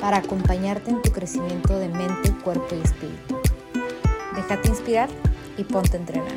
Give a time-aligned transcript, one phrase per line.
[0.00, 3.40] para acompañarte en tu crecimiento de mente, cuerpo y espíritu.
[4.34, 5.08] Déjate inspirar
[5.58, 6.32] y ponte a entrenar.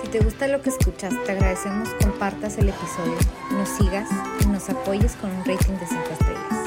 [0.00, 3.16] Si te gusta lo que escuchas, te agradecemos compartas el episodio,
[3.52, 4.08] nos sigas
[4.40, 6.66] y nos apoyes con un rating de 5 estrellas.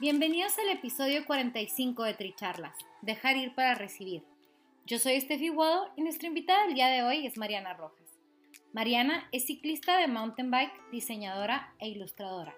[0.00, 4.22] Bienvenidos al episodio 45 de Tricharlas, Dejar ir para recibir
[4.86, 8.04] yo soy Steffi Guado y nuestra invitada del día de hoy es Mariana Rojas.
[8.74, 12.54] Mariana es ciclista de mountain bike, diseñadora e ilustradora.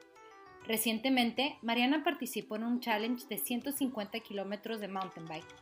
[0.66, 5.54] Recientemente, Mariana participó en un challenge de 150 kilómetros de mountain bike,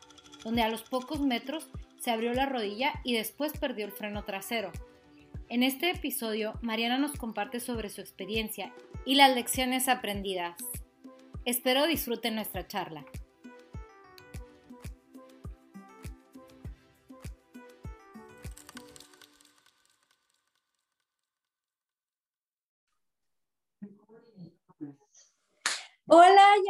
[0.43, 4.73] donde a los pocos metros se abrió la rodilla y después perdió el freno trasero.
[5.51, 8.73] En este episodio, Mariana nos comparte sobre su experiencia
[9.05, 10.57] y las lecciones aprendidas.
[11.45, 13.05] Espero disfruten nuestra charla.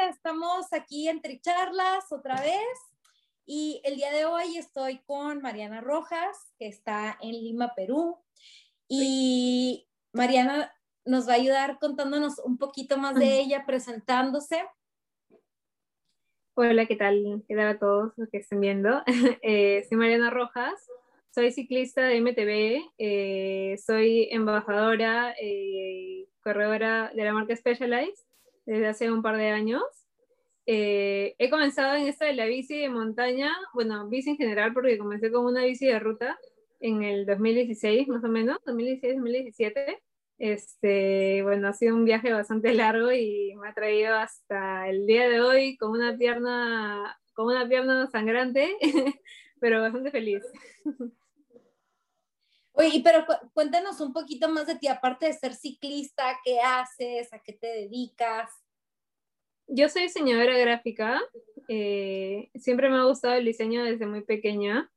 [0.09, 2.79] Estamos aquí entre charlas otra vez
[3.47, 8.19] y el día de hoy estoy con Mariana Rojas, que está en Lima, Perú.
[8.89, 10.73] Y Mariana
[11.05, 14.65] nos va a ayudar contándonos un poquito más de ella, presentándose.
[16.55, 17.43] Hola, ¿qué tal?
[17.49, 19.03] ¿Qué tal a todos los que estén viendo?
[19.43, 20.87] Eh, soy Mariana Rojas,
[21.31, 28.34] soy ciclista de MTV, eh, soy embajadora, eh, corredora de la marca Specialized
[28.67, 29.83] desde hace un par de años.
[30.67, 34.99] Eh, he comenzado en esto de la bici de montaña, bueno, bici en general, porque
[34.99, 36.39] comencé con una bici de ruta
[36.81, 39.99] en el 2016, más o menos, 2016-2017.
[40.39, 45.29] Este, bueno, ha sido un viaje bastante largo y me ha traído hasta el día
[45.29, 48.77] de hoy con una pierna, con una pierna sangrante,
[49.61, 50.43] pero bastante feliz.
[52.77, 57.33] Oye, pero cuéntanos un poquito más de ti, aparte de ser ciclista, ¿qué haces?
[57.33, 58.51] ¿A qué te dedicas?
[59.69, 61.21] Yo soy diseñadora gráfica.
[61.69, 64.91] Eh, siempre me ha gustado el diseño desde muy pequeña,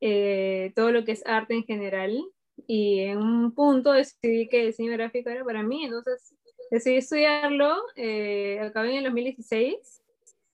[0.00, 2.18] eh, todo lo que es arte en general.
[2.66, 6.34] Y en un punto decidí que el diseño gráfico era para mí, entonces
[6.70, 7.76] decidí estudiarlo.
[7.94, 10.02] Eh, acabé en el 2016.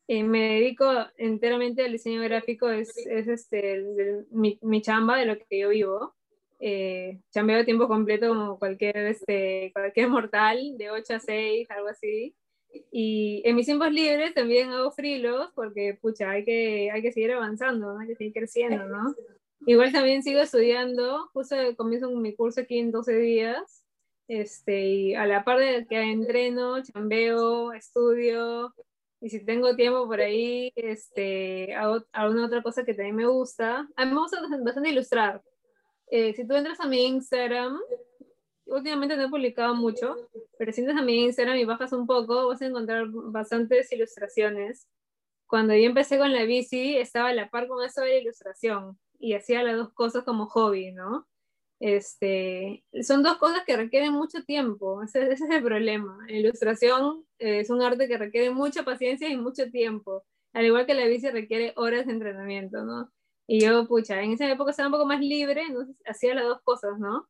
[0.09, 5.61] me dedico enteramente al diseño gráfico, es, es este, mi, mi chamba de lo que
[5.61, 6.18] yo vivo
[6.59, 11.89] eh, chambeo a tiempo completo como cualquier, este, cualquier mortal, de 8 a 6, algo
[11.89, 12.35] así.
[12.93, 17.33] Y en mis tiempos libres también hago frilos porque, pucha, hay que, hay que seguir
[17.33, 19.15] avanzando, hay que seguir creciendo, ¿no?
[19.67, 23.85] Igual también sigo estudiando, justo comienzo mi curso aquí en 12 días,
[24.29, 28.75] este, y a la par de que entreno, chambeo, estudio,
[29.21, 33.89] y si tengo tiempo por ahí, este, hago alguna otra cosa que también me gusta.
[33.97, 35.43] A mí me gusta bastante ilustrar,
[36.11, 37.79] eh, si tú entras a mi Instagram,
[38.67, 40.17] últimamente no he publicado mucho,
[40.59, 44.87] pero si entras a mi Instagram y bajas un poco, vas a encontrar bastantes ilustraciones.
[45.47, 48.99] Cuando yo empecé con la bici, estaba a la par con eso de la ilustración
[49.19, 51.27] y hacía las dos cosas como hobby, ¿no?
[51.81, 56.19] Este, son dos cosas que requieren mucho tiempo, ese, ese es el problema.
[56.29, 60.87] La ilustración eh, es un arte que requiere mucha paciencia y mucho tiempo, al igual
[60.87, 63.11] que la bici requiere horas de entrenamiento, ¿no?
[63.51, 66.61] Y yo, pucha, en esa época estaba un poco más libre, entonces hacía las dos
[66.63, 67.27] cosas, ¿no?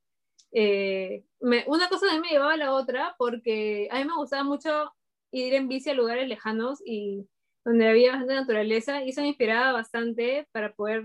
[0.51, 4.17] Eh, me, una cosa a mí me llevaba a la otra porque a mí me
[4.17, 4.93] gustaba mucho
[5.31, 7.29] ir en bici a lugares lejanos y
[7.65, 11.05] donde había bastante naturaleza y eso me inspiraba bastante para poder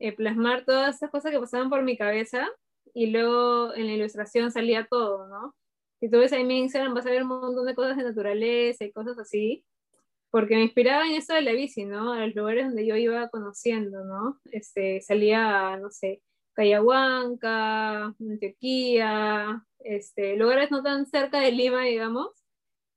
[0.00, 2.46] eh, plasmar todas esas cosas que pasaban por mi cabeza
[2.92, 5.56] y luego en la ilustración salía todo, ¿no?
[6.00, 8.84] Si tú ves ahí mi Instagram vas a ver un montón de cosas de naturaleza
[8.84, 9.64] y cosas así
[10.32, 12.14] porque me inspiraba en eso de la bici, ¿no?
[12.14, 14.40] A los lugares donde yo iba conociendo, ¿no?
[14.50, 16.22] Este, salía, no sé,
[16.54, 22.30] Cayahuanca, Antioquía, este, lugares no tan cerca de Lima, digamos,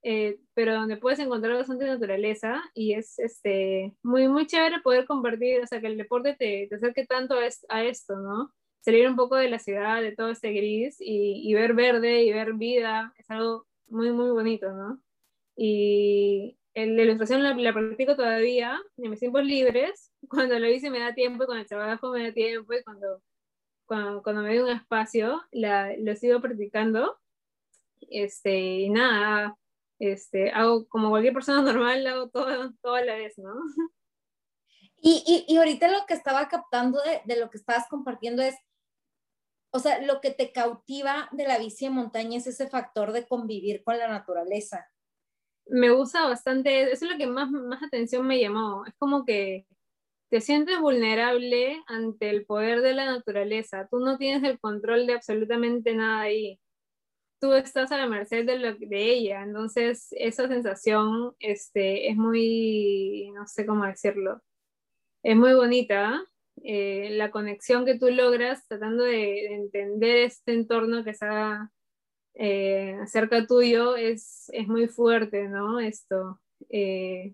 [0.04, 5.62] eh, pero donde puedes encontrar bastante naturaleza y es este, muy, muy chévere poder compartir,
[5.62, 8.54] o sea, que el deporte te, te acerque tanto a, a, esto, ¿no?
[8.80, 12.32] Salir un poco de la ciudad, de todo este gris y, y ver verde y
[12.32, 15.02] ver vida, es algo muy, muy bonito, ¿no?
[15.58, 21.14] Y, la ilustración la, practico todavía en mis tiempos libres, cuando lo hice me da
[21.14, 23.22] tiempo, y cuando el trabajo me da tiempo y cuando
[23.86, 27.20] cuando, me doy un espacio, la, lo sigo practicando.
[28.10, 29.58] Este, y nada,
[30.00, 33.54] este, hago como cualquier persona normal, hago todo, todo la vez, ¿no?
[34.98, 38.56] Y, y, ahorita lo que estaba captando de, de, lo que estabas compartiendo es,
[39.72, 43.28] o sea, lo que te cautiva de la bici de montaña es ese factor de
[43.28, 44.90] convivir con la naturaleza.
[45.68, 48.86] Me gusta bastante, eso es lo que más, más atención me llamó.
[48.86, 49.66] Es como que
[50.30, 53.88] te sientes vulnerable ante el poder de la naturaleza.
[53.90, 56.60] Tú no tienes el control de absolutamente nada ahí.
[57.40, 59.44] Tú estás a la merced de, de ella.
[59.44, 64.42] Entonces, esa sensación este, es muy, no sé cómo decirlo,
[65.24, 66.24] es muy bonita.
[66.64, 71.72] Eh, la conexión que tú logras tratando de, entender este entorno que está
[72.36, 75.80] eh, cerca tuyo es, es, muy fuerte, ¿no?
[75.80, 76.42] Esto.
[76.70, 77.34] Eh,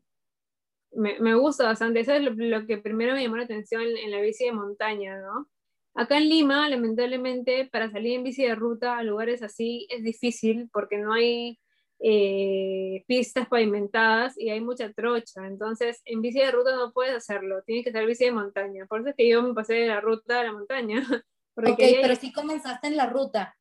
[0.91, 2.01] me, me, gusta bastante.
[2.01, 5.49] Eso es lo, que primero me llamó la atención en, la bici de montaña, ¿no?
[5.95, 10.69] Acá en Lima, lamentablemente, para salir en bici de ruta a lugares así es difícil
[10.71, 11.59] porque no hay
[11.99, 15.47] eh, pistas pavimentadas y hay mucha trocha.
[15.47, 18.85] Entonces, en bici de ruta no puedes hacerlo, tienes que ser bici de montaña.
[18.85, 21.01] Por eso es que yo me pasé de la ruta a la montaña.
[21.55, 23.55] ok, pero sí comenzaste en la ruta.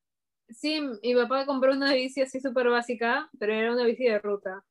[0.52, 4.64] Sí, mi papá compró una bici así súper básica, pero era una bici de ruta.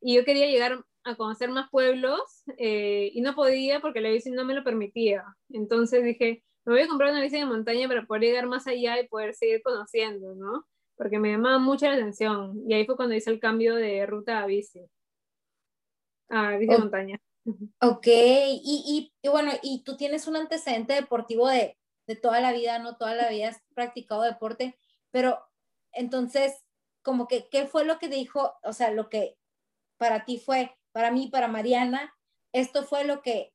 [0.00, 2.20] Y yo quería llegar a conocer más pueblos
[2.58, 5.24] eh, y no podía porque la bici no me lo permitía.
[5.50, 9.00] Entonces dije, me voy a comprar una bici de montaña para poder llegar más allá
[9.00, 10.66] y poder seguir conociendo, ¿no?
[10.96, 12.62] Porque me llamaba mucho la atención.
[12.68, 14.84] Y ahí fue cuando hice el cambio de ruta a bici.
[16.28, 17.20] A bici de montaña.
[17.80, 22.52] Ok, y, y, y, bueno, y tú tienes un antecedente deportivo de, de toda la
[22.52, 22.96] vida, ¿no?
[22.96, 24.76] Toda la vida has practicado deporte,
[25.10, 25.38] pero
[25.92, 26.64] entonces,
[27.02, 29.36] como que, ¿qué fue lo que dijo, o sea, lo que
[29.96, 32.14] para ti fue, para mí, para Mariana,
[32.52, 33.52] esto fue lo que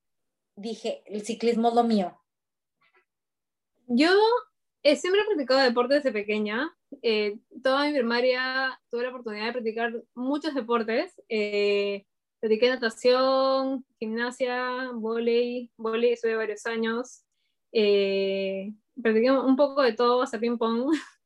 [0.55, 2.19] dije, el ciclismo es lo mío?
[3.87, 4.09] Yo
[4.83, 6.75] he siempre he practicado deporte desde pequeña.
[7.01, 11.13] Eh, toda mi primaria tuve la oportunidad de practicar muchos deportes.
[11.29, 12.05] Eh,
[12.39, 17.23] practiqué natación, gimnasia, volei, volei estuve varios años.
[17.71, 20.91] Eh, practiqué un poco de todo, hasta ping pong,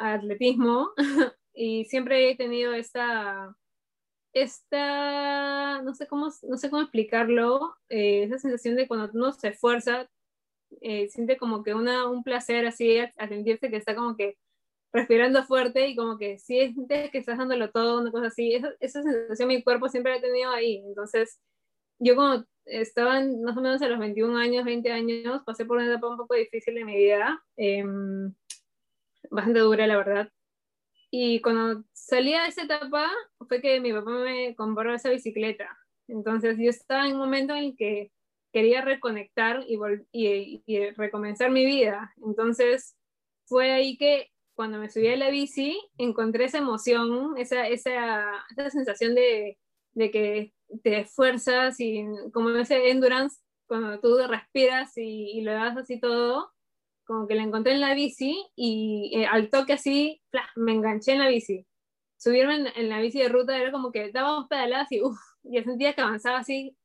[0.00, 0.92] atletismo,
[1.54, 3.56] y siempre he tenido esta
[4.36, 9.48] esta, no sé cómo, no sé cómo explicarlo, eh, esa sensación de cuando uno se
[9.48, 10.10] esfuerza,
[10.82, 14.36] eh, siente como que una, un placer así a, sentirse que está como que
[14.92, 19.02] respirando fuerte y como que sientes que estás dándolo todo, una cosa así, esa, esa
[19.02, 21.40] sensación mi cuerpo siempre la tenido ahí, entonces
[21.98, 25.86] yo como estaba más o menos a los 21 años, 20 años, pasé por una
[25.86, 27.82] etapa un poco difícil de mi vida, eh,
[29.30, 30.32] bastante dura la verdad,
[31.10, 33.10] y cuando salía de esa etapa
[33.48, 35.78] fue que mi papá me compró esa bicicleta.
[36.08, 38.12] Entonces yo estaba en un momento en el que
[38.52, 39.78] quería reconectar y,
[40.12, 42.12] y, y recomenzar mi vida.
[42.24, 42.96] Entonces
[43.46, 48.70] fue ahí que cuando me subí a la bici encontré esa emoción, esa, esa, esa
[48.70, 49.58] sensación de,
[49.92, 55.76] de, que te esfuerzas y como ese endurance, cuando tú respiras y, y lo das
[55.76, 56.52] así todo,
[57.06, 60.22] como que la encontré en la bici y eh, al toque así,
[60.56, 61.66] me enganché en la bici.
[62.18, 65.94] Subirme en, la bici de ruta era como que dábamos pedaladas y uff, ya sentía
[65.94, 66.76] que avanzaba así,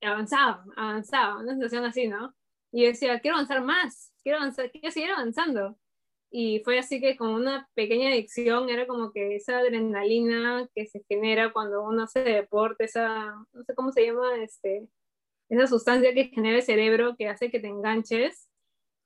[0.00, 2.34] avanzaba, avanzaba, una sensación así, ¿no?
[2.72, 5.78] Y yo decía, quiero avanzar más, quiero avanzar, quiero seguir avanzando.
[6.30, 11.04] Y fue así que como una pequeña adicción, era como que esa adrenalina que se
[11.08, 14.88] genera cuando uno hace deporte, esa, no sé cómo se llama, este,
[15.48, 18.45] esa sustancia que genera el cerebro que hace que te enganches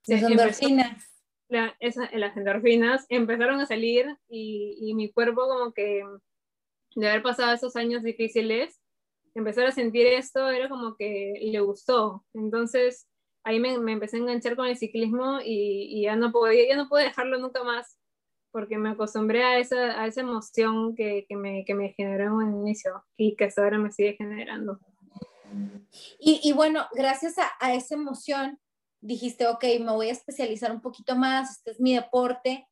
[0.07, 1.03] las endorfinas.
[1.49, 6.03] las endorfinas empezaron a salir y, y, mi cuerpo como que
[6.95, 8.81] de haber pasado esos años difíciles,
[9.33, 12.25] empezar a sentir esto era como que le gustó.
[12.33, 13.07] Entonces
[13.43, 16.75] ahí me, me empecé a enganchar con el ciclismo y, y, ya no podía, ya
[16.75, 17.97] no pude dejarlo nunca más
[18.51, 22.31] porque me acostumbré a esa, a esa emoción que, que, me, que me generó en
[22.33, 24.79] un inicio y que hasta ahora me sigue generando.
[26.19, 28.59] Y, y bueno, gracias a, a, esa emoción,
[29.01, 32.67] dijiste, ok, me voy a especializar un poquito más, este es mi deporte,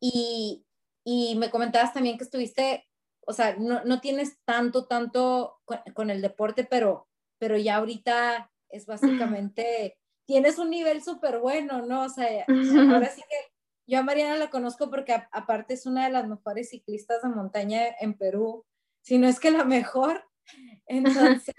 [0.00, 0.64] y,
[1.04, 2.88] y me comentabas también que estuviste,
[3.26, 8.50] o sea, no, no tienes tanto, tanto con, con, el deporte, pero, pero ya ahorita
[8.70, 12.04] es básicamente, tienes un nivel súper bueno, ¿no?
[12.04, 12.44] O sea,
[12.98, 13.54] ahora sí que
[13.86, 17.28] yo a Mariana la conozco porque a, aparte es una de las mejores ciclistas de
[17.28, 18.64] montaña en Perú,
[19.02, 20.24] si no es que la mejor.
[20.86, 21.54] Entonces,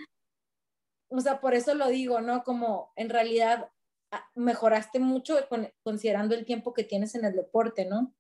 [1.08, 2.44] o sea, por eso lo digo, ¿no?
[2.44, 3.70] Como en realidad
[4.36, 8.14] mejoraste mucho con, considerando el tiempo que tienes en el deporte, ¿no?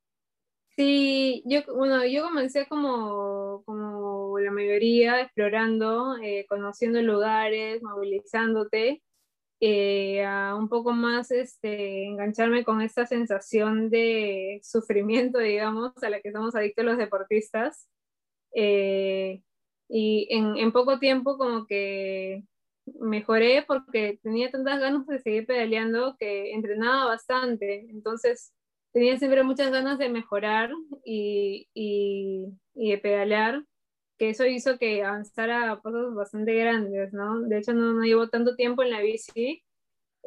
[0.75, 9.01] Sí, yo, bueno, yo comencé como, como la mayoría, explorando, eh, conociendo lugares, movilizándote.
[9.62, 16.22] eh, a un poco más este, engancharme con esta sensación de sufrimiento, digamos, a la
[16.22, 17.88] que somos adictos los deportistas.
[18.54, 19.42] Eh,
[19.89, 22.44] y en, en, poco tiempo como que
[23.00, 27.88] mejoré porque tenía tantas ganas de seguir pedaleando que entrenaba bastante.
[27.89, 28.54] Entonces
[28.94, 30.72] tenía siempre muchas ganas de mejorar
[31.04, 33.63] y, y, de pedalear
[34.18, 37.42] que eso hizo que avanzara a pasos bastante grandes, ¿no?
[37.42, 39.63] De hecho, no, no llevo tanto tiempo en la bici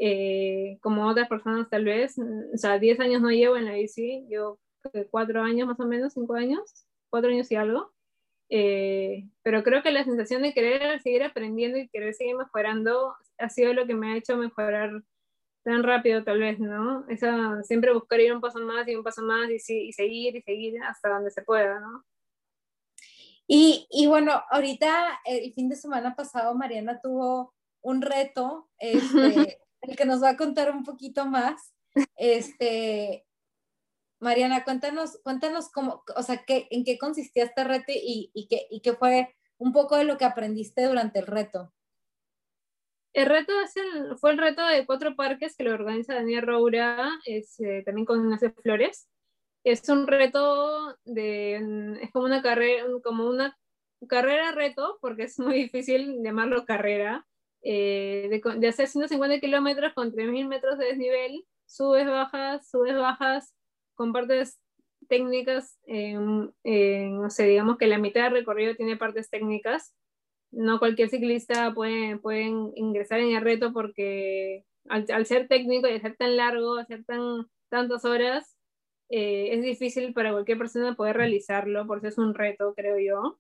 [0.00, 4.27] eh, como otras personas tal vez, o sea, 10 años no llevo en la bici,
[4.31, 4.59] yo
[5.11, 7.93] 4 años más o menos, 5 años, 4 años y algo,
[8.50, 13.49] eh, pero creo que la sensación de querer seguir aprendiendo y querer seguir mejorando ha
[13.49, 15.02] sido lo que me ha hecho mejorar
[15.64, 17.07] tan rápido tal vez, ¿no?
[17.09, 20.43] Esa, siempre buscar ir un paso más y un paso más y, y seguir y
[20.43, 22.05] seguir hasta donde se pueda, ¿no?
[23.50, 29.97] Y, y, bueno, ahorita el fin de semana pasado Mariana tuvo un reto, este, el
[29.97, 31.75] que nos va a contar un poquito más.
[32.17, 33.26] Este,
[34.20, 38.80] Mariana, cuéntanos, cuéntanos cómo, o sea, qué, en qué consistía este reto y, qué, y
[38.80, 41.72] qué fue un poco de lo que aprendiste durante el reto.
[43.12, 47.10] El reto es el, fue el reto de cuatro parques que lo organiza Daniel Roura,
[47.25, 49.08] es, eh, también con Ignacio Flores
[49.64, 53.56] es un reto de, es como una carrera, como una
[54.08, 57.26] carrera reto, porque es muy difícil llamarlo carrera,
[57.62, 63.54] eh, de, de, hacer 150 kilómetros con 3.000 metros de desnivel, subes, bajas, subes, bajas,
[63.99, 64.59] con partes
[65.09, 69.95] técnicas, no sé, digamos que la mitad del recorrido tiene partes técnicas.
[70.50, 75.93] No cualquier ciclista puede, puede ingresar en el reto porque al, al ser técnico y
[75.93, 78.59] al ser tan largo, hacer tan, tantas horas,
[79.11, 83.38] eh, es difícil para cualquier persona poder realizarlo, por eso es un reto, creo yo.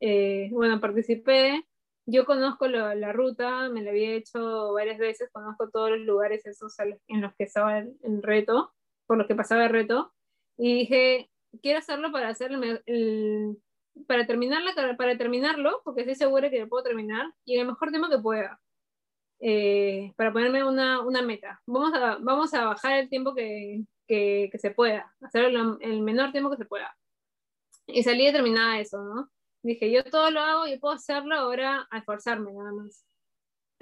[0.00, 1.64] Eh, bueno, participé,
[2.06, 6.74] yo conozco la ruta, me la había hecho varias veces, conozco todos los lugares esos
[7.08, 8.72] en los que estaba el, reto,
[9.06, 10.12] por los que pasaba el reto,
[10.56, 11.30] y dije,
[11.62, 13.58] quiero hacerlo para hacer el,
[14.06, 17.66] para, terminar la, para terminarlo, porque estoy segura que lo puedo terminar, y en el
[17.68, 18.60] mejor tiempo que pueda.
[19.40, 21.60] Eh, para ponerme una, una, meta.
[21.66, 26.50] Vamos a, vamos a bajar el tiempo que, que, se pueda, hacerlo el menor tiempo
[26.50, 26.96] que se pueda.
[27.86, 29.30] Y salí determinada a eso, ¿no?
[29.62, 33.04] Dije, yo todo lo hago y puedo hacerlo ahora a esforzarme nada más.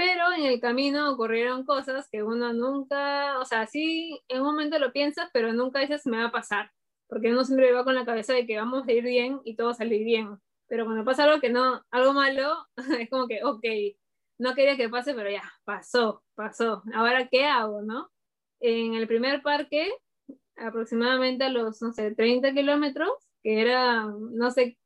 [0.04, 4.80] Pero en el camino ocurrieron cosas que uno nunca, o sea, sí, en un momento
[4.80, 6.72] lo piensas, pero nunca dices me va a pasar.
[7.06, 9.68] Porque uno siempre va con la cabeza de que vamos a ir bien y todo
[9.68, 10.40] va a salir bien.
[10.66, 12.66] Pero cuando pasa algo que no, algo malo,
[12.98, 13.64] es como que, ok,
[14.38, 16.82] no quería que pase, pero ya, pasó, pasó.
[16.94, 18.10] Ahora, ¿qué hago, no?
[18.58, 19.88] En el primer parque
[20.56, 23.12] aproximadamente a los, no sé, 30 kilómetros,
[23.44, 24.78] que era, no sé,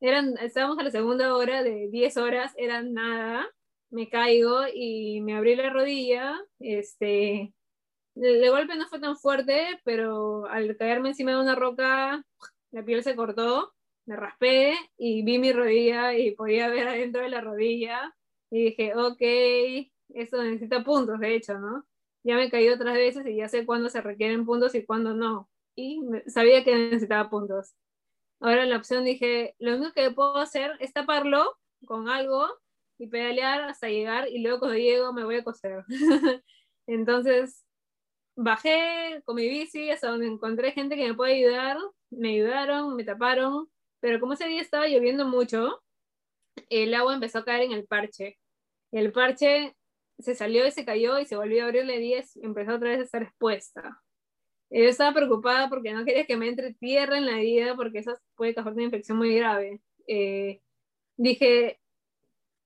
[0.00, 3.46] eran, estábamos a la segunda hora de 10 horas, era nada,
[3.94, 7.54] me caigo y me abrí la rodilla, este,
[8.14, 12.24] de, golpe no fue tan fuerte, pero al caerme encima de una roca,
[12.72, 13.72] la piel se cortó,
[14.06, 18.14] me raspé y vi mi rodilla y podía ver adentro de la rodilla
[18.50, 19.22] y dije, ok,
[20.14, 21.84] eso necesita puntos, de hecho, ¿no?
[22.24, 25.48] ya me caído otras veces y ya sé cuándo se requieren puntos y cuándo no.
[25.76, 27.74] Y sabía que necesitaba puntos.
[28.40, 32.48] Ahora la opción dije, lo único que puedo hacer es taparlo con algo
[32.98, 35.84] y pedalear hasta llegar y luego cuando llego me voy a coser.
[36.86, 37.64] Entonces
[38.36, 41.78] bajé con mi bici hasta donde encontré gente que me puede ayudar,
[42.10, 43.68] me ayudaron, me taparon,
[44.00, 45.82] pero como ese día estaba lloviendo mucho,
[46.68, 48.38] el agua empezó a caer en el parche.
[48.92, 49.74] El parche
[50.18, 53.00] se salió y se cayó y se volvió a abrirle 10 y empezó otra vez
[53.00, 54.02] a estar expuesta.
[54.70, 58.14] Yo estaba preocupada porque no quería que me entre tierra en la vida porque eso
[58.34, 59.80] puede causar una infección muy grave.
[60.06, 60.60] Eh,
[61.16, 61.80] dije,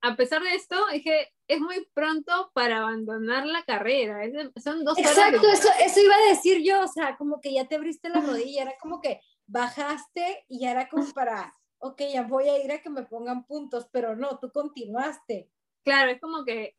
[0.00, 4.20] a pesar de esto, dije, es muy pronto para abandonar la carrera.
[4.62, 7.76] son dos Exacto, eso, eso iba a decir yo, o sea, como que ya te
[7.76, 12.48] abriste la rodilla, era como que bajaste y ya era como para, ok, ya voy
[12.48, 15.50] a ir a que me pongan puntos, pero no, tú continuaste.
[15.82, 16.76] Claro, es como que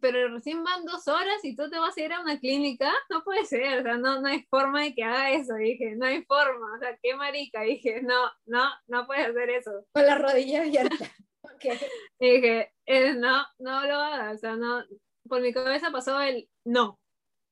[0.00, 3.22] pero recién van dos horas y tú te vas a ir a una clínica, no
[3.24, 6.22] puede ser, o sea, no, no hay forma de que haga eso, dije, no hay
[6.24, 9.86] forma, o sea, qué marica, dije, no, no, no puedes hacer eso.
[9.92, 11.10] Con la rodilla abierta.
[11.78, 11.78] okay.
[12.18, 14.84] dije, eh, no, no lo hagas, o sea, no,
[15.28, 16.98] por mi cabeza pasó el no,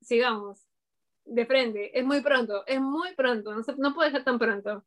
[0.01, 0.67] sigamos,
[1.25, 4.85] de frente, es muy pronto, es muy pronto, no, no puede ser tan pronto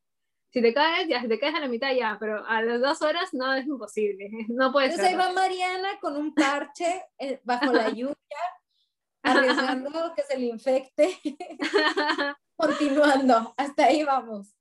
[0.50, 3.02] si te caes, ya, si te caes a la mitad, ya, pero a las dos
[3.02, 7.72] horas no es imposible, no puede Entonces ahí va Mariana con un parche eh, bajo
[7.72, 8.16] la lluvia,
[9.24, 11.20] arriesgando que se le infecte,
[12.56, 14.54] continuando, hasta ahí vamos.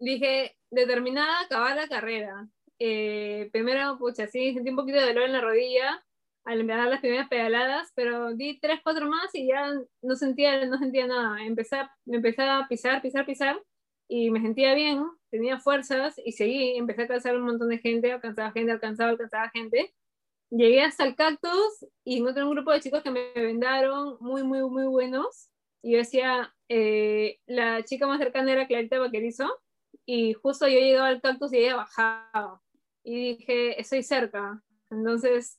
[0.00, 2.48] Dije, determinada a acabar la carrera.
[2.78, 6.04] Eh, primero, pucha, sí, sentí un poquito de dolor en la rodilla,
[6.44, 9.70] al empezar las primeras pedaladas, pero di tres, cuatro más y ya
[10.02, 11.44] no sentía, no sentía nada.
[11.44, 13.60] Empecé, empecé a pisar, pisar, pisar
[14.08, 18.10] y me sentía bien, tenía fuerzas y seguí, empecé a alcanzar un montón de gente,
[18.10, 19.94] alcanzaba gente, alcanzaba, alcanzaba gente.
[20.50, 24.62] Llegué hasta el cactus y encontré un grupo de chicos que me vendaron muy, muy,
[24.62, 25.50] muy buenos.
[25.82, 29.46] Y yo decía, eh, la chica más cercana era Clarita Vaquerizo
[30.06, 32.62] y justo yo llegaba al cactus y ella bajaba.
[33.08, 35.58] Y dije, estoy cerca, entonces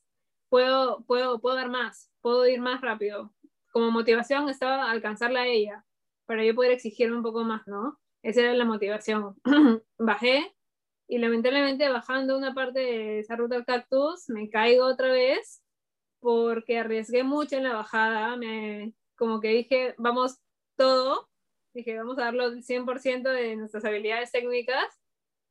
[0.49, 3.33] puedo, puedo, puedo dar más, puedo ir más rápido.
[3.71, 5.83] Como motivación estaba alcanzarla a ella,
[6.27, 7.99] para yo poder exigirme un poco más, ¿no?
[8.21, 9.35] Esa era la motivación.
[9.97, 10.55] Bajé
[11.07, 15.63] y lamentablemente bajando una parte de esa ruta al cactus me caigo otra vez
[16.19, 20.37] porque arriesgué mucho en la bajada, me, como que dije, vamos
[20.75, 21.27] todo,
[21.73, 24.85] dije, vamos a darlo el 100% de nuestras habilidades técnicas.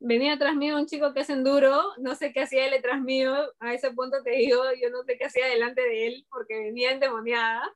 [0.00, 3.34] Venía atrás mío un chico que es enduro, no sé qué hacía él detrás mío,
[3.58, 6.92] a ese punto te digo, yo no sé qué hacía delante de él porque venía
[6.92, 7.74] endemoniada.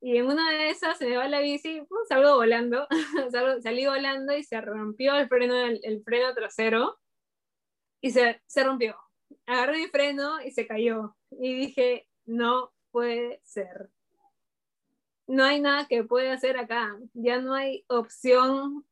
[0.00, 2.86] Y en una de esas se me va la bici, pues, salgo volando,
[3.62, 6.98] salí volando y se rompió el freno, el, freno trasero
[8.00, 8.96] y se, se rompió.
[9.44, 11.14] Agarré mi freno y se cayó.
[11.30, 13.90] Y dije, no puede ser.
[15.26, 16.98] No hay nada que pueda hacer acá.
[17.12, 18.86] Ya no hay opción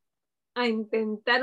[0.55, 1.43] a intentar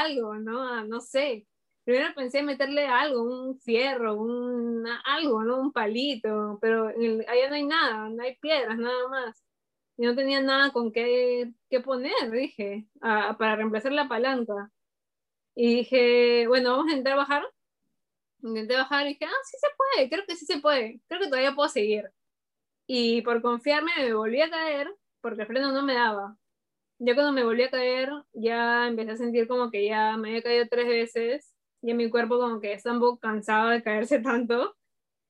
[0.00, 0.84] algo, ¿no?
[0.86, 1.46] no sé
[1.84, 5.60] primero pensé en meterle algo, un fierro, un, algo, ¿no?
[5.60, 9.42] Un palito, pero allá no hay nada, no hay piedras, nada más.
[9.96, 11.52] Y no tenía nada con qué,
[11.84, 14.70] poner, dije, para reemplazar la palanca.
[15.54, 17.44] Y dije, bueno, vamos a intentar bajar.
[18.42, 21.28] Intenté bajar y dije, ah, sí se puede, creo que sí se puede, creo que
[21.28, 22.10] todavía puedo seguir.
[22.86, 26.36] Y por confiarme me volví a caer porque el freno no me daba.
[27.04, 30.42] Ya cuando me volví a caer, ya empecé a sentir como que ya me había
[30.42, 34.76] caído tres veces y mi cuerpo como que está un poco cansado de caerse tanto.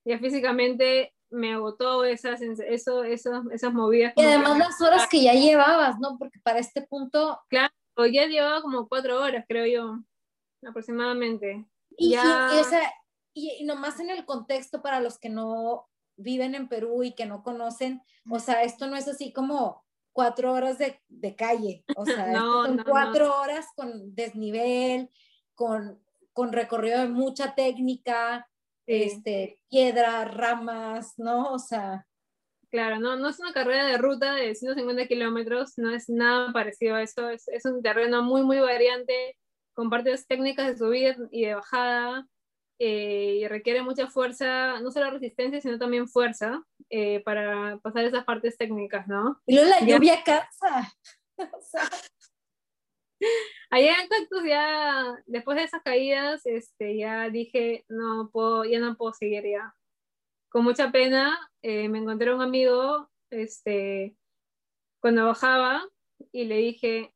[0.05, 4.13] Ya físicamente me agotó esas, eso, eso, esas movidas.
[4.15, 6.19] Y además las horas que ya llevabas, ¿no?
[6.19, 7.39] Porque para este punto...
[7.47, 7.73] Claro,
[8.11, 9.97] ya llevaba como cuatro horas, creo yo,
[10.67, 11.65] aproximadamente.
[11.97, 12.51] Y, ya...
[12.53, 12.93] y, o sea,
[13.33, 17.41] y, nomás en el contexto para los que no viven en Perú y que no
[17.41, 19.83] conocen, o sea, esto no es así como
[20.13, 25.09] cuatro horas de, de calle, o sea, no, son cuatro horas con desnivel,
[25.55, 26.01] con
[26.33, 28.49] con recorrido de mucha técnica,
[28.85, 31.53] este, piedras, ramas, ¿no?
[31.53, 32.05] O sea.
[32.69, 36.95] Claro, no, no es una carrera de ruta de 150 kilómetros, no es nada parecido
[36.95, 39.37] a eso, es, es, un terreno muy, muy variante,
[39.75, 42.27] con partes técnicas de subida y de bajada,
[42.79, 46.63] eh, y requiere mucha fuerza, no solo resistencia, sino también fuerza
[46.95, 49.41] eh, para pasar esas partes técnicas, ¿no?
[49.47, 50.93] Y luego la lluvia cansa.
[51.37, 51.89] o sea,
[53.71, 58.95] Allá en Cactus ya, después de esas caídas, este, ya dije, no puedo, ya no
[58.95, 59.73] puedo seguir ya.
[60.49, 64.15] Con mucha pena, eh, me encontré un amigo, este,
[64.99, 65.83] cuando bajaba,
[66.31, 67.15] y le dije,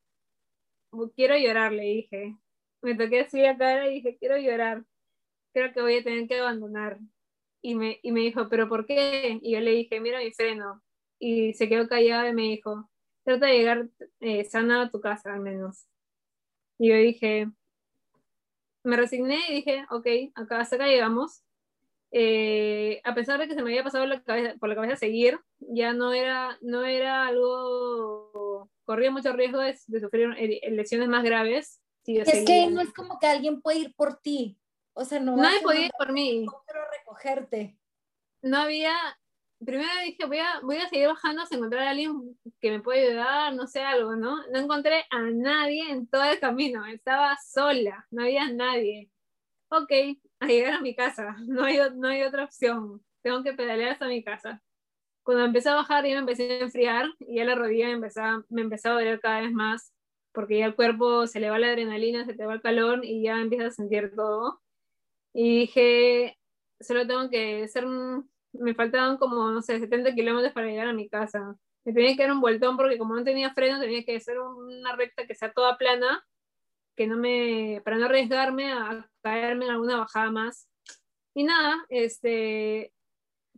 [1.16, 2.36] quiero llorar, le dije.
[2.82, 4.84] Me toqué así la cara y dije, quiero llorar.
[5.54, 6.98] Creo que voy a tener que abandonar.
[7.62, 9.40] Y me, y me dijo, ¿pero por qué?
[9.42, 10.82] Y yo le dije, mira mi freno.
[11.20, 12.90] Y se quedó callado y me dijo,
[13.24, 13.90] trata de llegar
[14.20, 15.88] eh, sana a tu casa al menos.
[16.78, 17.50] Y yo dije,
[18.84, 21.44] me resigné y dije, ok, acá hasta acá llegamos.
[22.12, 25.40] Eh, a pesar de que se me había pasado la cabeza, por la cabeza seguir,
[25.60, 31.82] ya no era, no era algo, corría mucho riesgo de, sufrir eh, lesiones más graves.
[32.06, 34.58] es que no es como que alguien puede ir por ti,
[34.94, 35.36] o sea, no.
[35.36, 36.46] Nadie podía ir por mí.
[38.42, 38.94] No había,
[39.64, 43.02] primero dije, voy a, voy a seguir bajando hasta encontrar a alguien que me pueda
[43.08, 44.38] ayudar, no sé, algo, ¿no?
[44.48, 49.10] No encontré a nadie en todo el camino, estaba sola, no había nadie.
[49.70, 49.92] Ok,
[50.40, 54.08] a llegar a mi casa, no hay, no hay otra opción, tengo que pedalear hasta
[54.08, 54.62] mi casa.
[55.24, 58.46] Cuando empecé a bajar ya me empecé a enfriar y ya la rodilla me empezaba,
[58.50, 59.94] me empezaba a doler cada vez más
[60.38, 63.24] porque ya el cuerpo se le va la adrenalina, se te va el calor y
[63.24, 64.62] ya empiezas a sentir todo.
[65.34, 66.38] Y dije,
[66.80, 71.10] solo tengo que un me faltaban como, no sé, 70 kilómetros para llegar a mi
[71.10, 71.56] casa.
[71.86, 74.96] Me tenía que dar un vueltón porque como no tenía freno, tenía que hacer una
[74.96, 76.26] recta que sea toda plana,
[76.96, 80.70] que no me, para no arriesgarme a caerme en alguna bajada más.
[81.34, 82.94] Y nada, este,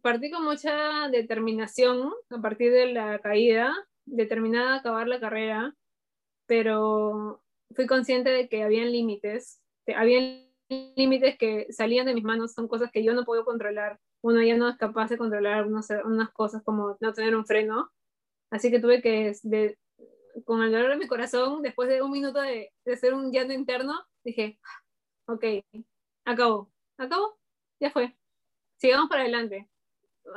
[0.02, 3.74] partí con mucha determinación a partir de la caída,
[4.06, 5.76] determinada a acabar la carrera,
[6.46, 7.42] pero
[7.76, 9.62] fui consciente de que habían límites,
[9.96, 14.42] habían límites que salían de mis manos, son cosas que yo no puedo controlar uno
[14.42, 17.92] ya no es capaz de controlar unas cosas como no tener un freno.
[18.52, 19.34] Así que tuve que,
[20.46, 23.54] con el dolor de mi corazón, después de un minuto de, de hacer un llanto
[23.54, 24.60] interno, dije,
[25.28, 25.44] ok,
[26.26, 27.38] acabó, acabó,
[27.80, 28.18] ya fue,
[28.78, 29.70] sigamos para adelante.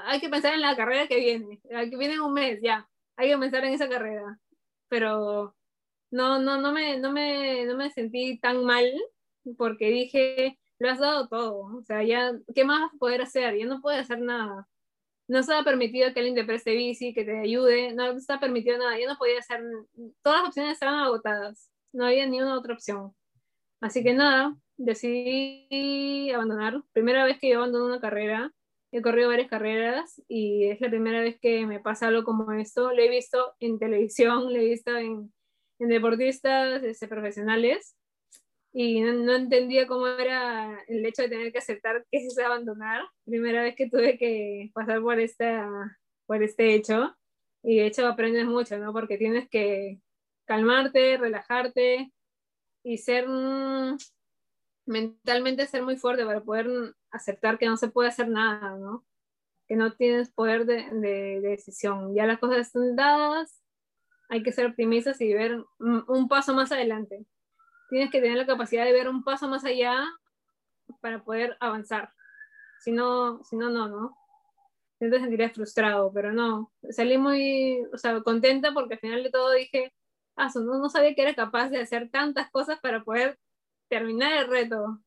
[0.04, 3.38] hay que pensar en la carrera que viene, que viene un mes, ya, hay que
[3.38, 4.38] pensar en esa carrera.
[4.88, 5.56] Pero
[6.10, 8.84] no, no, no me, no me, no me sentí tan mal
[9.56, 13.56] porque dije, lo has dado todo, o sea, ya, ¿qué más vas a poder hacer?
[13.56, 14.68] Ya no puedes hacer nada.
[15.28, 18.98] No ha permitido que alguien te preste bici, que te ayude, no está permitido nada,
[18.98, 19.62] ya no podía hacer,
[20.22, 23.14] todas las opciones estaban agotadas, no había ni una otra opción.
[23.80, 26.82] Así que nada, decidí abandonar.
[26.92, 28.52] Primera vez que yo abandono una carrera,
[28.92, 32.92] he corrido varias carreras y es la primera vez que me pasa algo como esto.
[32.92, 35.32] Lo he visto en televisión, lo he visto en,
[35.78, 37.96] en deportistas este, profesionales
[38.72, 43.04] y no, entendía cómo era el hecho de tener que aceptar que se abandonar.
[43.24, 47.14] Primera vez que tuve que pasar por, esta, por este hecho
[47.62, 48.92] y de hecho aprendes mucho, ¿no?
[48.92, 50.00] Porque tienes que
[50.46, 52.12] calmarte, relajarte
[52.82, 53.26] y ser
[54.86, 59.04] mentalmente ser muy fuerte para poder aceptar que no se puede hacer nada, ¿no?
[59.68, 62.14] Que no tienes poder de, de decisión.
[62.14, 63.62] Ya las cosas están dadas,
[64.30, 67.26] hay que ser optimistas y ver un paso más adelante.
[67.92, 70.02] Tienes que tener la capacidad de ver un paso más allá
[71.02, 72.10] para poder avanzar.
[72.80, 74.16] Si no, si no, no, ¿no?
[74.98, 76.72] Te sentirías frustrado, pero no.
[76.88, 79.92] Salí muy, o sea, contenta porque al final de todo dije,
[80.36, 83.38] ah, no, no sabía que era capaz de hacer tantas cosas para poder
[83.90, 84.98] terminar el reto.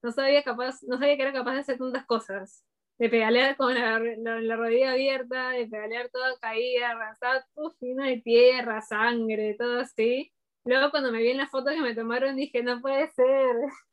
[0.00, 2.64] No sabía, capaz, no sabía que era capaz de hacer tantas cosas
[2.98, 7.44] de pedalear con la, la, rodilla abierta, de pedalear toda caída, arrasada,
[7.80, 10.32] fino de tierra, sangre, todo así.
[10.68, 13.56] Luego cuando me vi en la foto que me tomaron dije, no puede ser,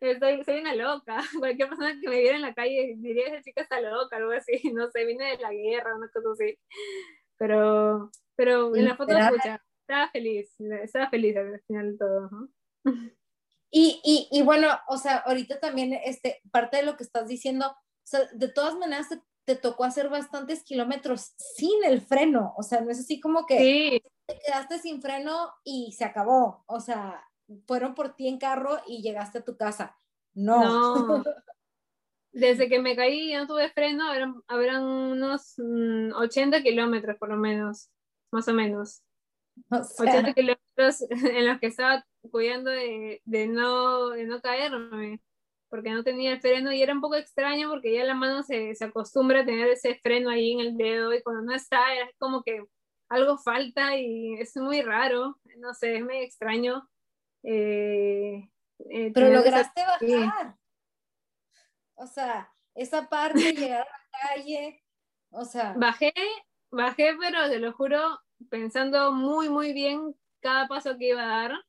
[0.00, 1.16] Estoy, soy una loca.
[1.38, 4.52] Cualquier persona que me viera en la calle diría, esa chica está loca, algo así,
[4.74, 6.58] no sé, vine de la guerra, una cosa así.
[7.38, 12.30] Pero, pero en la foto, escucha, estaba feliz, estaba feliz al final de todo.
[12.30, 12.48] ¿no?
[13.70, 17.74] Y, y, y, bueno, o sea, ahorita también este, parte de lo que estás diciendo,
[18.02, 19.08] sea, de todas maneras
[19.48, 24.02] te, tocó hacer bastantes kilómetros sin el freno, o sea, no es así como que
[24.26, 27.24] te quedaste sin freno y se acabó, o sea,
[27.66, 29.96] fueron por ti en carro y llegaste a tu casa.
[30.34, 31.24] No.
[32.32, 34.04] Desde que me caí y no tuve freno,
[34.46, 37.90] habrán, unos 80 mm, kilómetros por lo menos,
[38.30, 39.02] más o menos.
[39.70, 45.22] 80 kilómetros en los que estaba cuidando de, de, no, de no caerme
[45.68, 48.74] porque no tenía el freno y era un poco extraño porque ya la mano se,
[48.74, 52.10] se acostumbra a tener ese freno ahí en el dedo y cuando no está es
[52.18, 52.64] como que
[53.08, 56.88] algo falta y es muy raro, no sé, es muy extraño.
[57.42, 58.48] Eh,
[58.90, 60.56] eh, Pero lograste bajar.
[61.94, 64.84] O sea, esa parte, llegar a la calle,
[65.30, 65.74] o sea.
[65.76, 66.12] Bajé,
[66.70, 71.64] bajé, pero te lo juro, pensando muy, muy bien cada paso que iba a dar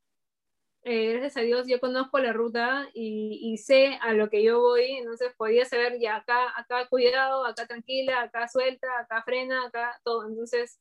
[0.84, 4.98] eh, gracias a Dios yo conozco la ruta y, sé a lo que yo voy,
[4.98, 10.28] entonces podía saber ya acá, acá cuidado, acá tranquila, acá suelta, acá frena, acá todo.
[10.28, 10.80] Entonces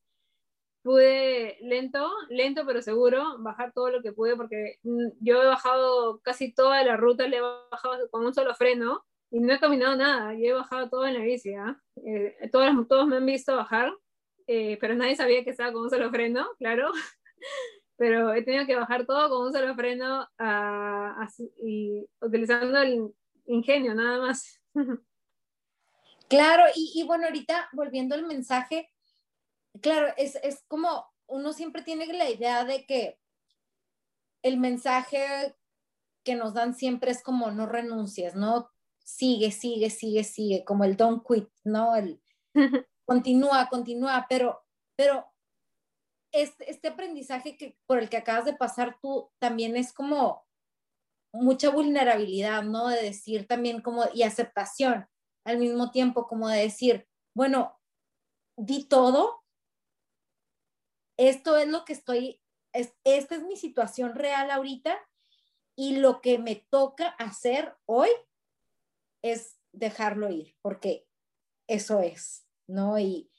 [0.83, 6.21] pude lento, lento pero seguro, bajar todo lo que pude porque mm, yo he bajado
[6.21, 9.97] casi toda la ruta, le he bajado con un solo freno y no he caminado
[9.97, 11.55] nada, yo he bajado todo en la bici.
[11.55, 11.81] ¿ah?
[11.97, 13.93] Eh, todos, todos me han visto bajar,
[14.47, 16.91] eh, pero nadie sabía que estaba con un solo freno, claro.
[17.99, 20.27] Pero he tenido que bajar todo con un solo freno
[21.63, 23.13] y utilizando el
[23.47, 24.63] ingenio nada más.
[26.31, 28.93] Claro, y, bueno, ahorita volviendo al mensaje,
[29.81, 33.19] claro, es, es como uno siempre tiene la idea de que
[34.43, 35.57] el mensaje
[36.25, 38.69] que nos dan siempre es como no renuncies, ¿no?
[39.03, 41.97] Sigue, sigue, sigue, sigue, como el don't quit, ¿no?
[41.97, 42.21] El
[43.07, 45.33] continúa, continúa, pero, pero
[46.33, 50.47] este, este, aprendizaje que, por el que acabas de pasar tú también es como
[51.33, 52.89] mucha vulnerabilidad, ¿no?
[52.89, 55.09] De decir también como, y aceptación
[55.45, 57.79] al mismo tiempo, como de decir, bueno,
[58.57, 59.45] di todo,
[61.17, 64.99] esto es lo que estoy, es, esta es mi situación real ahorita
[65.77, 68.09] y lo que me toca hacer hoy
[69.23, 71.07] es dejarlo ir, porque
[71.69, 72.99] eso es, ¿no?
[72.99, 73.31] Y,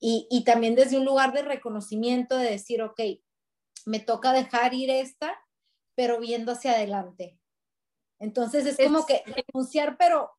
[0.00, 3.00] y, también desde un lugar de reconocimiento, de decir, ok,
[3.84, 5.36] me toca dejar ir esta,
[5.96, 7.38] pero viendo hacia adelante.
[8.20, 10.30] Entonces es, como que renunciar, pero,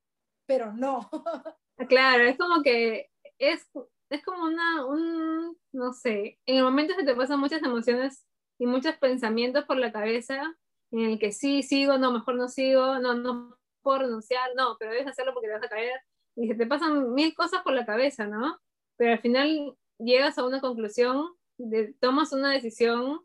[0.46, 1.10] pero no.
[1.88, 3.66] Claro, es como que es,
[4.10, 8.26] es como una, un, no sé, en el momento que te pasan muchas emociones
[8.60, 10.44] y muchos pensamientos por la cabeza,
[10.92, 14.92] en el que sí, sigo, no, mejor no sigo, no, no puedo renunciar, no, pero
[14.92, 16.02] debes hacerlo porque te vas a caer.
[16.36, 18.60] Y se te pasan mil cosas por la cabeza, ¿no?
[19.00, 21.26] Pero al final llegas a una conclusión,
[21.58, 23.22] de, tomas una decisión,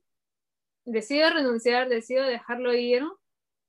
[0.87, 3.02] decido renunciar, decido dejarlo ir,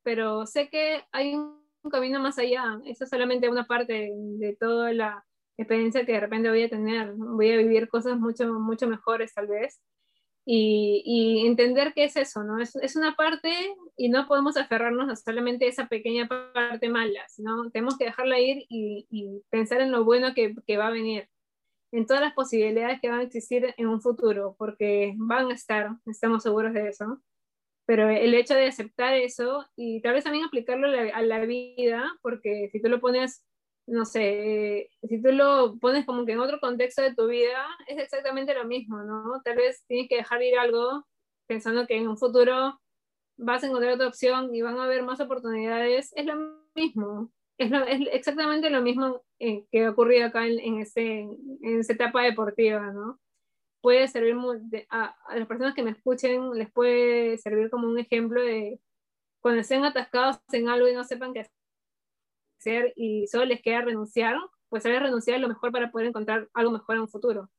[0.04, 1.60] pero sé que hay un
[1.92, 5.26] camino más allá, eso es solamente una parte de toda la,
[5.58, 9.48] experiencia que de repente voy a tener, voy a vivir cosas mucho, mucho mejores tal
[9.48, 9.82] vez.
[10.48, 12.60] Y, entender que es eso, ¿no?
[12.60, 13.52] Es, es, una parte
[13.98, 18.64] y no podemos aferrarnos a solamente esa pequeña parte mala, sino tenemos que dejarla ir
[18.70, 21.28] y, pensar en lo bueno que, va a venir,
[21.92, 25.92] en todas las posibilidades que van a existir en un futuro, porque van a estar,
[26.06, 27.22] estamos seguros de eso.
[27.86, 32.70] Pero el hecho de aceptar eso y tal vez también aplicarlo a la, vida, porque
[32.72, 33.44] si tú lo pones
[33.88, 38.00] no sé, si tú lo pones como que en otro contexto de tu vida, es
[38.00, 39.42] exactamente lo mismo, ¿no?
[39.44, 41.06] Tal vez tienes que dejar ir algo
[41.48, 42.80] pensando que en un futuro
[43.38, 46.36] vas a encontrar otra opción y van a haber más oportunidades, es lo
[46.74, 47.32] mismo.
[47.58, 51.80] Es, lo, es exactamente lo mismo eh, que ha ocurrido acá en, en, este, en
[51.80, 53.20] esta etapa deportiva, ¿no?
[53.82, 54.36] Puede servir
[54.90, 58.82] a, a las personas que me escuchen, les puede servir como un ejemplo de
[59.40, 61.46] cuando estén atascados en algo y no sepan qué
[62.96, 64.36] y solo les queda renunciar,
[64.70, 67.50] pues saber renunciar es lo mejor para poder encontrar algo mejor en un futuro.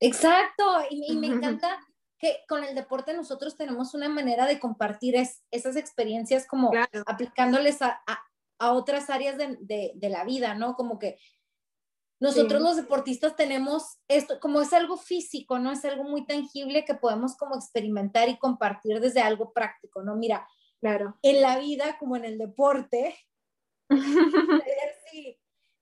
[0.00, 1.78] Exacto, y, me encanta
[2.18, 5.14] que con el deporte nosotros tenemos una manera de compartir
[5.50, 6.70] esas experiencias como
[7.06, 8.24] aplicándoles a, a,
[8.70, 10.76] otras áreas de, de, de, la vida, ¿no?
[10.76, 11.18] Como que
[12.22, 15.72] nosotros los deportistas tenemos esto, como es algo físico, ¿no?
[15.72, 20.14] Es algo muy tangible que podemos como experimentar y compartir desde algo práctico, ¿no?
[20.14, 20.46] Mira,
[20.80, 21.18] claro.
[21.22, 23.16] en la vida como en el deporte,
[25.10, 25.36] sí.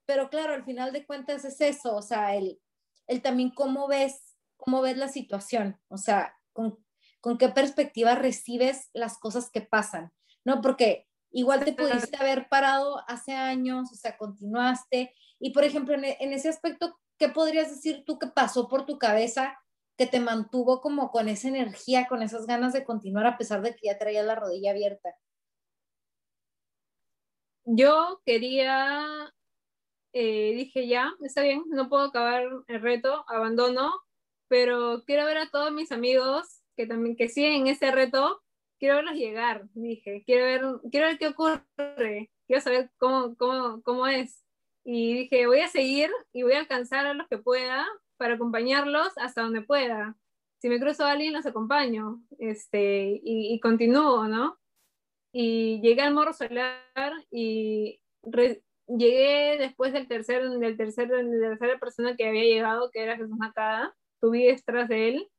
[0.07, 2.59] Pero claro, al final de cuentas es eso, o sea, el,
[3.05, 6.83] el también cómo ves, cómo ves la situación, o sea, con,
[7.19, 10.11] con qué perspectiva recibes las cosas que pasan,
[10.43, 10.61] ¿no?
[10.61, 15.13] Porque igual te pudiste haber parado hace años, o sea, continuaste.
[15.39, 18.97] Y por ejemplo, en, en, ese aspecto, ¿qué podrías decir tú que pasó por tu
[18.99, 19.57] cabeza
[19.97, 23.75] que te mantuvo como con esa energía, con esas ganas de continuar a pesar de
[23.75, 25.11] que ya traías la rodilla abierta?
[27.65, 29.33] yo quería,
[30.13, 33.91] eh, dije ya, está bien, no puedo acabar el reto, abandono,
[34.47, 38.41] pero quiero ver a todos mis amigos que también que siguen ese reto,
[38.81, 44.07] quiero verlos llegar, dije, quiero ver, quiero ver qué ocurre, quiero saber cómo, cómo, cómo
[44.07, 44.43] es.
[44.83, 49.17] Y dije, voy a seguir y voy a alcanzar a los que pueda para acompañarlos
[49.17, 50.17] hasta donde pueda.
[50.59, 54.59] Si me cruzo a alguien, los acompaño este, y, y continúo, ¿no?
[55.31, 58.01] y llegué al Morro Solar y
[58.87, 63.17] llegué después del tercer, del tercer, de la tercera persona que había llegado, que era
[63.17, 65.30] Jesús Macada, subí detrás de él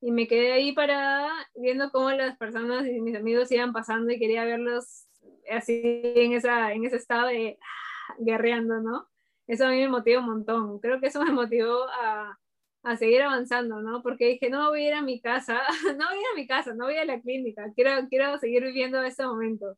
[0.00, 4.18] y me quedé ahí parada viendo cómo las personas y mis amigos iban pasando y
[4.18, 5.06] quería verlos
[5.50, 9.08] así en, esa, en ese estado de ah, guerreando, ¿no?
[9.46, 10.78] Eso a mí me motivó un montón.
[10.78, 12.38] Creo que eso me motivó a,
[12.82, 14.02] a seguir avanzando, ¿no?
[14.02, 15.60] Porque dije, no voy a ir a mi casa,
[15.98, 18.64] no voy a ir a mi casa, no voy a la clínica, quiero, quiero seguir
[18.64, 19.76] viviendo ese momento.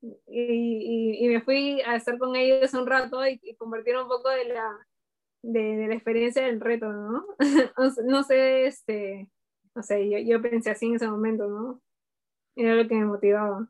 [0.00, 4.08] Y, y, y, me fui a estar con ellos un rato y, y compartir un
[4.08, 4.76] poco de la,
[5.42, 7.24] de, de, la experiencia del reto, ¿no?
[8.04, 9.28] no sé, este,
[9.74, 11.80] no sé, yo, yo pensé así en ese momento, ¿no?
[12.56, 13.68] Era lo que me motivaba.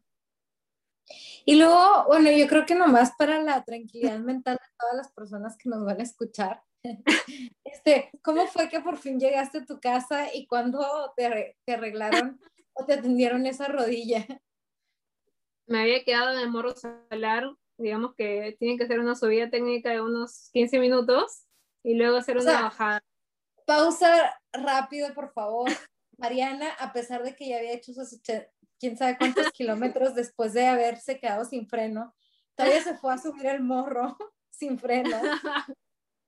[1.45, 5.57] Y luego, bueno, yo creo que nomás para la tranquilidad mental de todas las personas
[5.57, 6.63] que nos van a escuchar,
[7.65, 12.41] este, ¿cómo fue que por fin llegaste a tu casa y cuándo te, te arreglaron
[12.73, 14.27] o te atendieron esa rodilla?
[15.67, 17.45] Me había quedado en el morro solar,
[17.79, 21.47] digamos que tiene que hacer una subida técnica de unos 15 minutos
[21.85, 23.05] y luego hacer una o sea, bajada.
[23.65, 25.71] Pausa rápido, por favor.
[26.23, 28.21] Mariana, a pesar de que ya había hecho sus
[28.79, 32.15] quién sabe cuántos kilómetros después de haberse quedado sin freno,
[32.55, 34.17] todavía se fue a subir el morro
[34.51, 35.17] sin freno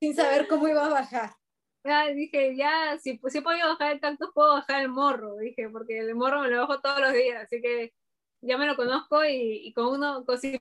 [0.00, 1.30] sin saber cómo iba a bajar.
[2.14, 6.14] Dije, ya, si, si puedo bajar el cactus, puedo bajar el morro, dije, porque el
[6.16, 7.92] morro me lo bajo todos los días, así que
[8.40, 10.59] ya me lo conozco y, y con uno, con, si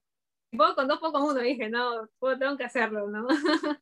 [0.55, 3.25] puedo con dos, puedo con uno, dije, no, puedo, tengo que hacerlo, ¿no?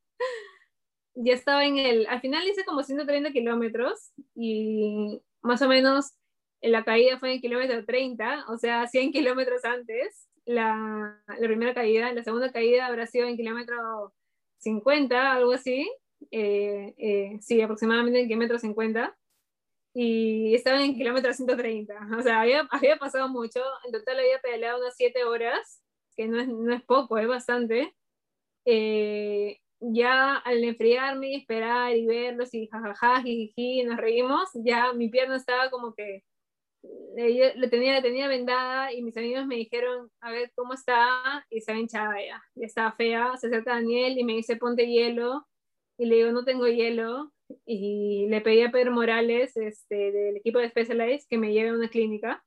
[1.15, 6.13] ya estaba en el, al final hice como 130 kilómetros y más o menos
[6.61, 11.73] la caída fue en el kilómetro 30, o sea, 100 kilómetros antes, la, la primera
[11.73, 14.13] caída, la segunda caída habrá sido en kilómetro
[14.59, 15.91] 50, algo así.
[16.29, 19.17] Eh, eh, sí, aproximadamente en kilómetro 50.
[19.93, 21.93] Y estaba en kilómetro 130.
[22.17, 23.61] O sea, había, había pasado mucho.
[23.85, 25.81] En total había pedaleado unas 7 horas,
[26.15, 27.93] que no es, no es poco, es bastante.
[28.65, 35.09] Eh, ya al enfriarme y esperar y verlos y jajaja, jiji, nos reímos, ya mi
[35.09, 36.23] pierna estaba como que
[36.83, 41.57] lo tenía, la tenía vendada y mis amigos me dijeron, a ver cómo está, y
[41.57, 45.47] estaba hinchada ya, ya estaba fea, se acerca Daniel y me dice, ponte hielo,
[45.97, 47.31] y le digo, no tengo hielo,
[47.65, 51.73] y le pedí a Pedro Morales, este, del equipo de Specialized, que me lleve a
[51.73, 52.43] una clínica,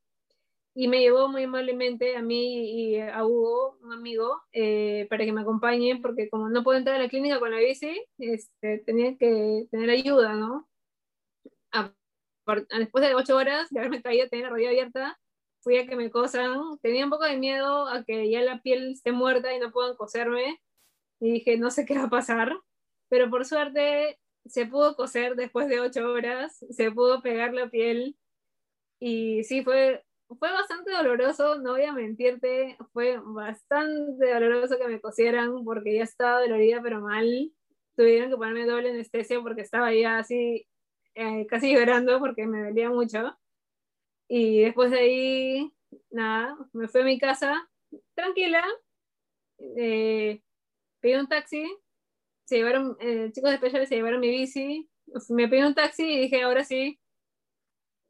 [0.75, 5.31] y me llevó muy amablemente a mí y a Hugo, un amigo, eh, para que
[5.31, 9.17] me acompañe, porque como no puedo entrar a la clínica con la bici, este, tenía
[9.17, 10.67] que tener ayuda, ¿no?
[12.77, 15.19] después de ocho horas de haberme caído, tener la rodilla abierta,
[15.61, 16.77] fui a que me cosan.
[16.81, 19.95] Tenía un poco de miedo a que ya la piel esté muerta y no puedan
[19.95, 20.61] coserme.
[21.19, 22.53] Y dije, no sé qué va a pasar.
[23.09, 28.15] Pero por suerte se pudo coser después de ocho horas, se pudo pegar la piel.
[28.99, 30.05] Y sí, fue,
[30.39, 36.03] fue bastante doloroso, no voy a mentirte, fue bastante doloroso que me cosieran porque ya
[36.03, 37.51] estaba dolorida pero mal.
[37.95, 40.67] Tuvieron que ponerme doble anestesia porque estaba ya así
[41.15, 43.37] eh, casi llorando porque me dolía mucho.
[44.27, 45.73] Y después de ahí,
[46.11, 47.69] nada, me fui a mi casa
[48.15, 48.63] tranquila,
[49.77, 50.41] eh,
[50.99, 51.65] pedí un taxi,
[52.45, 54.89] se llevaron, eh, chicos especiales se llevaron mi bici,
[55.29, 56.99] me pedí un taxi y dije, ahora sí,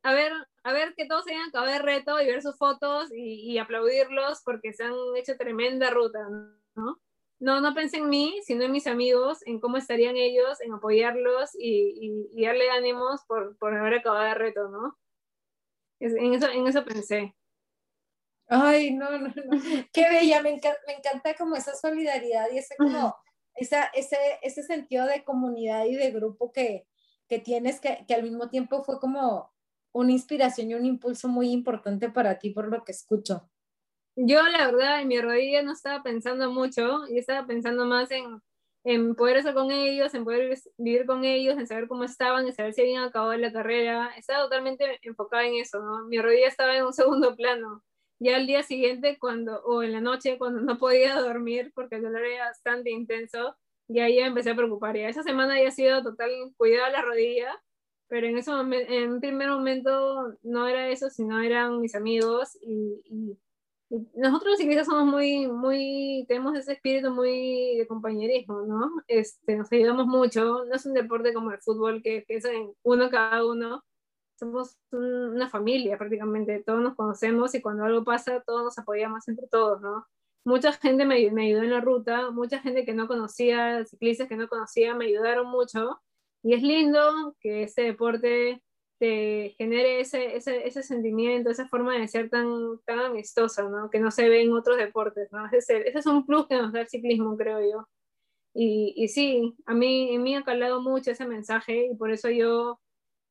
[0.03, 0.31] a ver,
[0.65, 4.41] a ver que todos hayan acabado de reto y ver sus fotos y, y, aplaudirlos
[4.43, 6.27] porque se han hecho tremenda ruta,
[6.73, 6.99] ¿no?
[7.39, 11.51] No, no pensé en mí, sino en mis amigos, en cómo estarían ellos, en apoyarlos
[11.53, 14.97] y, y, darle ánimos por, por haber acabado de reto, ¿no?
[15.99, 17.35] En eso, en eso pensé.
[18.47, 19.33] Ay, no, no, no.
[19.93, 23.15] Qué bella, me encanta, me encanta como esa solidaridad y ese como,
[23.53, 26.87] esa, ese, ese sentido de comunidad y de grupo que,
[27.29, 29.54] que tienes, que, que al mismo tiempo fue como
[29.95, 33.49] una inspiración y un impulso muy importante para ti por lo que escucho.
[34.17, 38.41] Yo la verdad en mi rodilla no estaba pensando mucho, yo estaba pensando más en,
[38.83, 42.53] en poder estar con ellos, en poder vivir con ellos, en saber cómo estaban, en
[42.53, 44.11] saber si habían acabado la carrera.
[44.17, 46.03] Estaba totalmente enfocada en eso, ¿no?
[46.05, 47.81] Mi rodilla estaba en un segundo plano.
[48.19, 52.03] Ya al día siguiente, cuando, o en la noche, cuando no podía dormir porque el
[52.03, 53.55] dolor era bastante intenso,
[53.87, 54.97] ya ahí empecé a preocupar.
[54.97, 57.63] Ya esa semana ya ha sido total cuidado de la rodilla,
[58.07, 63.01] pero en, ese en un primer momento no era eso, sino eran mis amigos y,
[63.05, 63.37] y
[64.15, 68.91] nosotros los ciclistas somos muy, muy, tenemos ese espíritu muy de compañerismo, ¿no?
[69.07, 73.09] Este, nos ayudamos mucho, no es un deporte como el fútbol que, es en uno
[73.09, 73.83] cada uno,
[74.37, 79.47] somos una familia prácticamente, todos nos conocemos y cuando algo pasa todos nos apoyamos entre
[79.47, 80.05] todos, ¿no?
[80.45, 84.35] Mucha gente me, me ayudó en la ruta, mucha gente que no conocía, ciclistas que
[84.35, 86.01] no conocía, me ayudaron mucho
[86.45, 88.61] y es lindo que este deporte
[88.99, 93.89] te genere ese, ese, ese, sentimiento, esa forma de ser tan, tan amistosa, ¿no?
[93.89, 95.47] Que no se ve en otros deportes, ¿no?
[95.51, 97.87] Ese, ese es un plus que nos da el ciclismo, creo yo.
[98.53, 102.29] Y, y sí, a mí, en mí ha calado mucho ese mensaje y por eso
[102.29, 102.79] yo,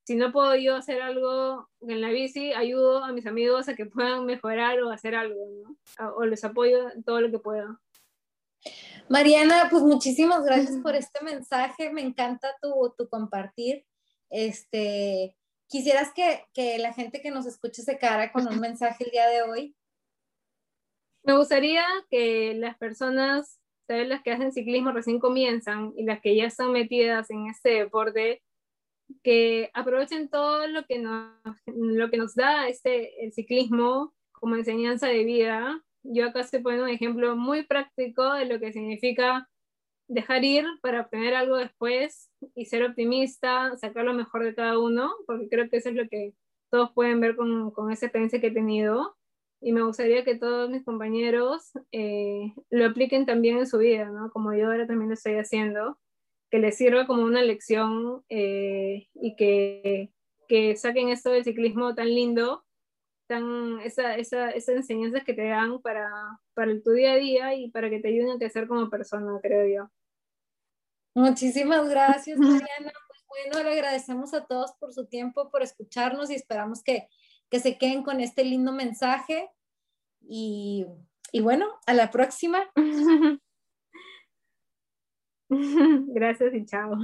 [0.04, 3.86] si no puedo yo hacer algo en la bici, ayudo a mis amigos a que
[3.86, 6.14] puedan mejorar o hacer algo, ¿no?
[6.16, 7.78] O les apoyo todo lo que pueda.
[9.08, 13.84] Mariana, pues muchísimas gracias por este mensaje, me encanta tu, tu compartir.
[14.30, 15.36] Este,
[15.68, 19.28] ¿Quisieras que, que, la gente que nos escuche se quedara con un mensaje el día
[19.28, 19.76] de hoy?
[21.22, 24.08] Me gustaría que las personas, ¿sabes?
[24.08, 28.42] las que hacen ciclismo recién comienzan y las que ya están metidas en este deporte,
[29.22, 31.32] que aprovechen todo lo que nos,
[31.66, 35.82] lo que nos da este, el ciclismo como enseñanza de vida.
[36.04, 39.48] Yo acá estoy poniendo un ejemplo muy práctico de lo que significa
[40.06, 45.12] dejar ir para obtener algo después y ser optimista, sacar lo mejor de cada uno,
[45.26, 46.34] porque creo que eso es lo que
[46.70, 49.16] todos pueden ver con, con esa experiencia que he tenido.
[49.62, 54.30] Y me gustaría que todos mis compañeros eh, lo apliquen también en su vida, ¿no?
[54.30, 55.98] Como yo ahora también lo estoy haciendo,
[56.50, 60.12] que les sirva como una lección eh, y que,
[60.48, 62.63] que saquen esto del ciclismo tan lindo
[63.26, 66.10] tan, esa, esa, esas enseñanzas que te dan para,
[66.54, 69.66] para tu día a día y para que te ayuden a crecer como persona, creo
[69.66, 69.90] yo.
[71.14, 72.92] Muchísimas gracias, Mariana.
[73.08, 77.08] Pues bueno, le agradecemos a todos por su tiempo, por escucharnos y esperamos que,
[77.50, 79.48] que se queden con este lindo mensaje.
[80.20, 80.86] Y,
[81.30, 82.68] y bueno, a la próxima.
[85.48, 86.96] Gracias y chao.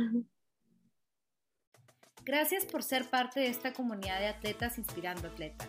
[2.24, 5.68] Gracias por ser parte de esta comunidad de atletas inspirando atletas.